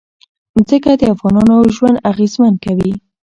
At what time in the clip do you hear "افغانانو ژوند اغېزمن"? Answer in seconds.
1.13-2.53